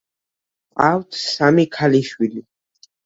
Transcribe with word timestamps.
ჰყავთ 0.79 1.19
სამი 1.25 1.67
ქალიშვილი. 1.77 2.47